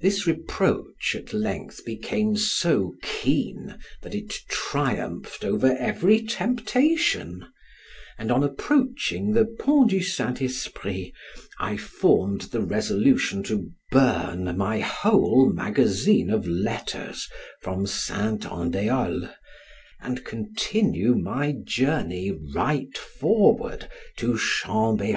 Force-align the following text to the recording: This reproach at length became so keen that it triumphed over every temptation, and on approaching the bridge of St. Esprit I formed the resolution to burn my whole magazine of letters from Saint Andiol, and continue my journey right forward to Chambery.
This 0.00 0.26
reproach 0.26 1.14
at 1.14 1.32
length 1.32 1.84
became 1.84 2.36
so 2.36 2.96
keen 3.00 3.78
that 4.00 4.12
it 4.12 4.30
triumphed 4.48 5.44
over 5.44 5.76
every 5.76 6.20
temptation, 6.20 7.46
and 8.18 8.32
on 8.32 8.42
approaching 8.42 9.34
the 9.34 9.44
bridge 9.44 9.94
of 9.94 10.02
St. 10.02 10.42
Esprit 10.42 11.12
I 11.60 11.76
formed 11.76 12.40
the 12.50 12.60
resolution 12.62 13.44
to 13.44 13.70
burn 13.92 14.56
my 14.58 14.80
whole 14.80 15.48
magazine 15.52 16.28
of 16.28 16.44
letters 16.48 17.28
from 17.60 17.86
Saint 17.86 18.44
Andiol, 18.44 19.32
and 20.00 20.24
continue 20.24 21.14
my 21.14 21.52
journey 21.62 22.32
right 22.52 22.98
forward 22.98 23.88
to 24.16 24.36
Chambery. 24.36 25.12